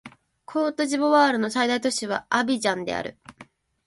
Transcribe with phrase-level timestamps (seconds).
[0.45, 3.19] コートジボワールの最大都市はアビジャンである